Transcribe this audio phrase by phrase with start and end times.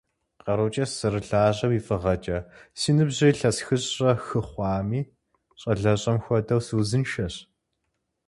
[0.43, 2.37] КъарукӀэ сызэрылажьэм и фӀыгъэкӀэ,
[2.79, 5.01] си ныбжьыр илъэс хыщӏрэ хы хъуами,
[5.59, 7.35] щӀалэщӀэм хуэдэу, сыузыншэщ.